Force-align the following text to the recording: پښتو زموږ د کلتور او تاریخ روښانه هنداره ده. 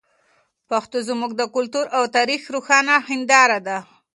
پښتو 0.69 0.97
زموږ 1.09 1.31
د 1.37 1.41
کلتور 1.55 1.85
او 1.97 2.03
تاریخ 2.15 2.41
روښانه 2.55 2.95
هنداره 3.09 3.59
ده. 3.67 3.77